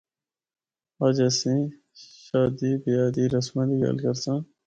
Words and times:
اج 1.05 1.17
اسیں 1.27 1.61
شادی 2.23 2.71
بیاہ 2.81 3.09
دی 3.15 3.23
رسماں 3.33 3.65
دی 3.69 3.75
گل 3.81 3.97
کرساں۔ 4.03 4.39